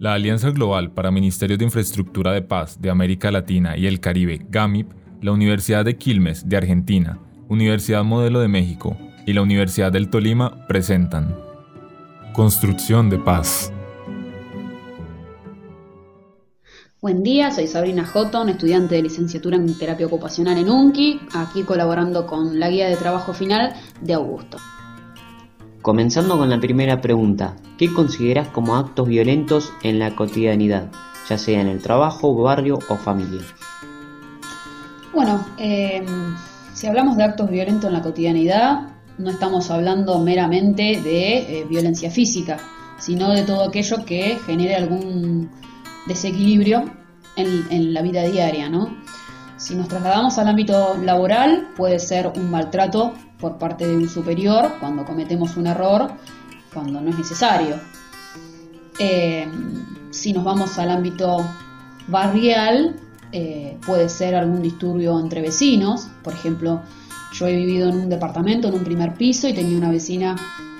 La 0.00 0.14
Alianza 0.14 0.48
Global 0.48 0.92
para 0.92 1.10
Ministerios 1.10 1.58
de 1.58 1.66
Infraestructura 1.66 2.32
de 2.32 2.40
Paz 2.40 2.80
de 2.80 2.88
América 2.88 3.30
Latina 3.30 3.76
y 3.76 3.86
el 3.86 4.00
Caribe, 4.00 4.40
GAMIP, 4.48 4.90
la 5.20 5.32
Universidad 5.32 5.84
de 5.84 5.98
Quilmes 5.98 6.48
de 6.48 6.56
Argentina, 6.56 7.18
Universidad 7.50 8.02
Modelo 8.02 8.40
de 8.40 8.48
México 8.48 8.96
y 9.26 9.34
la 9.34 9.42
Universidad 9.42 9.92
del 9.92 10.08
Tolima 10.08 10.66
presentan 10.66 11.36
Construcción 12.32 13.10
de 13.10 13.18
Paz. 13.18 13.74
Buen 17.02 17.22
día, 17.22 17.50
soy 17.50 17.66
Sabrina 17.66 18.06
Houghton, 18.06 18.48
estudiante 18.48 18.94
de 18.94 19.02
licenciatura 19.02 19.56
en 19.56 19.76
terapia 19.76 20.06
ocupacional 20.06 20.56
en 20.56 20.70
UNCI, 20.70 21.20
aquí 21.34 21.62
colaborando 21.62 22.26
con 22.26 22.58
la 22.58 22.70
guía 22.70 22.88
de 22.88 22.96
trabajo 22.96 23.34
final 23.34 23.74
de 24.00 24.14
Augusto. 24.14 24.56
Comenzando 25.82 26.36
con 26.36 26.50
la 26.50 26.60
primera 26.60 27.00
pregunta, 27.00 27.56
¿qué 27.78 27.90
consideras 27.90 28.48
como 28.48 28.76
actos 28.76 29.08
violentos 29.08 29.72
en 29.82 29.98
la 29.98 30.14
cotidianidad, 30.14 30.90
ya 31.26 31.38
sea 31.38 31.58
en 31.62 31.68
el 31.68 31.80
trabajo, 31.80 32.34
barrio 32.34 32.78
o 32.90 32.96
familia? 32.96 33.40
Bueno, 35.14 35.42
em, 35.56 36.36
si 36.74 36.86
hablamos 36.86 37.16
de 37.16 37.24
actos 37.24 37.50
violentos 37.50 37.88
en 37.88 37.94
la 37.94 38.02
cotidianidad, 38.02 38.88
no 39.16 39.30
estamos 39.30 39.70
hablando 39.70 40.18
meramente 40.18 41.00
de 41.00 41.60
eh, 41.60 41.66
violencia 41.66 42.10
física, 42.10 42.58
sino 42.98 43.30
de 43.30 43.42
todo 43.44 43.64
aquello 43.64 44.04
que 44.04 44.38
genere 44.44 44.76
algún 44.76 45.50
desequilibrio 46.06 46.92
en, 47.36 47.66
en 47.70 47.94
la 47.94 48.02
vida 48.02 48.22
diaria, 48.24 48.68
¿no? 48.68 48.94
Si 49.60 49.74
nos 49.74 49.88
trasladamos 49.88 50.38
al 50.38 50.48
ámbito 50.48 50.96
laboral, 51.04 51.68
puede 51.76 51.98
ser 51.98 52.32
un 52.34 52.50
maltrato 52.50 53.12
por 53.38 53.58
parte 53.58 53.86
de 53.86 53.94
un 53.94 54.08
superior 54.08 54.76
cuando 54.80 55.04
cometemos 55.04 55.54
un 55.58 55.66
error, 55.66 56.12
cuando 56.72 56.98
no 57.02 57.10
es 57.10 57.18
necesario. 57.18 57.76
Eh, 58.98 59.46
si 60.10 60.32
nos 60.32 60.44
vamos 60.44 60.78
al 60.78 60.90
ámbito 60.90 61.46
barrial, 62.08 62.96
eh, 63.32 63.76
puede 63.84 64.08
ser 64.08 64.34
algún 64.34 64.62
disturbio 64.62 65.20
entre 65.20 65.42
vecinos. 65.42 66.08
Por 66.24 66.32
ejemplo, 66.32 66.80
yo 67.34 67.46
he 67.46 67.54
vivido 67.54 67.90
en 67.90 67.96
un 67.96 68.08
departamento, 68.08 68.68
en 68.68 68.74
un 68.74 68.84
primer 68.84 69.12
piso, 69.12 69.46
y 69.46 69.52
tenía 69.52 69.76
una 69.76 69.90
vecina 69.90 70.36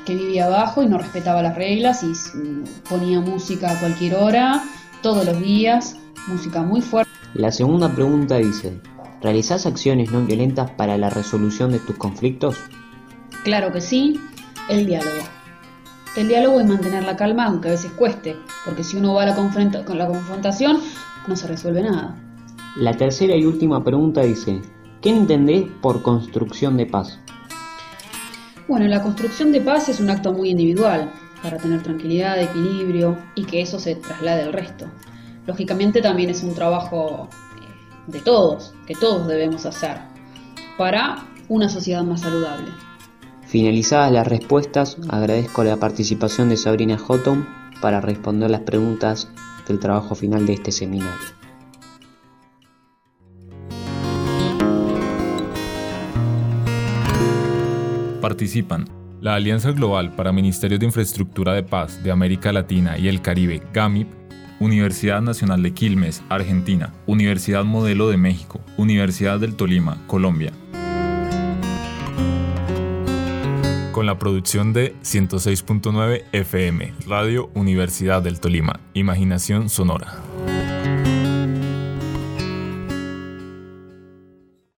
que 0.06 0.14
vivía 0.14 0.46
abajo 0.46 0.82
y 0.82 0.86
no 0.86 0.96
respetaba 0.96 1.42
las 1.42 1.54
reglas 1.54 2.02
y 2.02 2.06
mm, 2.06 2.64
ponía 2.88 3.20
música 3.20 3.72
a 3.72 3.78
cualquier 3.78 4.14
hora, 4.14 4.64
todos 5.02 5.26
los 5.26 5.38
días, 5.38 5.96
música 6.28 6.62
muy 6.62 6.80
fuerte. 6.80 7.19
La 7.34 7.52
segunda 7.52 7.88
pregunta 7.88 8.38
dice, 8.38 8.80
¿realizás 9.22 9.64
acciones 9.64 10.10
no 10.10 10.26
violentas 10.26 10.72
para 10.72 10.98
la 10.98 11.10
resolución 11.10 11.70
de 11.70 11.78
tus 11.78 11.94
conflictos? 11.96 12.56
Claro 13.44 13.72
que 13.72 13.80
sí, 13.80 14.20
el 14.68 14.86
diálogo. 14.86 15.22
El 16.16 16.26
diálogo 16.26 16.58
es 16.58 16.66
mantener 16.66 17.04
la 17.04 17.14
calma 17.14 17.46
aunque 17.46 17.68
a 17.68 17.70
veces 17.70 17.92
cueste, 17.92 18.34
porque 18.64 18.82
si 18.82 18.96
uno 18.96 19.14
va 19.14 19.22
a 19.22 19.26
la 19.26 19.36
con 19.36 19.96
la 19.96 20.08
confrontación 20.08 20.80
no 21.28 21.36
se 21.36 21.46
resuelve 21.46 21.82
nada. 21.82 22.20
La 22.76 22.96
tercera 22.96 23.36
y 23.36 23.44
última 23.44 23.84
pregunta 23.84 24.22
dice, 24.22 24.60
¿qué 25.00 25.10
entendés 25.10 25.66
por 25.80 26.02
construcción 26.02 26.76
de 26.76 26.86
paz? 26.86 27.20
Bueno, 28.66 28.88
la 28.88 29.04
construcción 29.04 29.52
de 29.52 29.60
paz 29.60 29.88
es 29.88 30.00
un 30.00 30.10
acto 30.10 30.32
muy 30.32 30.50
individual, 30.50 31.12
para 31.44 31.58
tener 31.58 31.80
tranquilidad, 31.80 32.42
equilibrio 32.42 33.16
y 33.36 33.44
que 33.44 33.60
eso 33.62 33.78
se 33.78 33.94
traslade 33.94 34.42
al 34.42 34.52
resto 34.52 34.86
lógicamente 35.46 36.00
también 36.02 36.30
es 36.30 36.42
un 36.42 36.54
trabajo 36.54 37.28
eh, 37.56 38.10
de 38.12 38.20
todos, 38.20 38.74
que 38.86 38.94
todos 38.94 39.26
debemos 39.26 39.66
hacer, 39.66 39.98
para 40.78 41.26
una 41.48 41.68
sociedad 41.68 42.02
más 42.02 42.20
saludable. 42.20 42.68
Finalizadas 43.46 44.12
las 44.12 44.28
respuestas, 44.28 44.96
agradezco 45.08 45.64
la 45.64 45.76
participación 45.76 46.48
de 46.48 46.56
Sabrina 46.56 46.96
Houghton 46.96 47.48
para 47.80 48.00
responder 48.00 48.50
las 48.50 48.60
preguntas 48.60 49.28
del 49.66 49.80
trabajo 49.80 50.14
final 50.14 50.46
de 50.46 50.52
este 50.52 50.70
seminario. 50.70 51.10
Participan 58.20 58.84
la 59.20 59.34
Alianza 59.34 59.72
Global 59.72 60.14
para 60.14 60.32
Ministerios 60.32 60.78
de 60.80 60.86
Infraestructura 60.86 61.52
de 61.52 61.62
Paz 61.62 62.02
de 62.02 62.10
América 62.10 62.52
Latina 62.52 62.96
y 62.98 63.08
el 63.08 63.20
Caribe, 63.20 63.62
GAMIP, 63.72 64.19
Universidad 64.60 65.22
Nacional 65.22 65.62
de 65.62 65.72
Quilmes, 65.72 66.22
Argentina, 66.28 66.92
Universidad 67.06 67.64
Modelo 67.64 68.10
de 68.10 68.18
México, 68.18 68.60
Universidad 68.76 69.40
del 69.40 69.56
Tolima, 69.56 69.96
Colombia. 70.06 70.52
Con 73.90 74.06
la 74.06 74.18
producción 74.18 74.72
de 74.72 74.94
106.9 75.02 76.24
FM, 76.32 76.94
Radio 77.06 77.50
Universidad 77.54 78.22
del 78.22 78.38
Tolima, 78.38 78.80
Imaginación 78.94 79.68
Sonora. 79.68 80.29